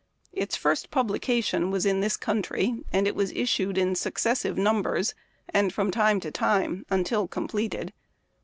[0.33, 5.13] Its first publication was in this coun try; and it was issued in successive numbers,
[5.49, 7.93] and from time to time, until completed.